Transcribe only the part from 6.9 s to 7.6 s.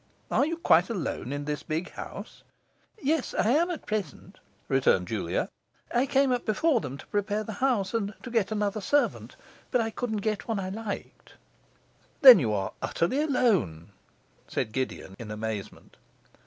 to prepare the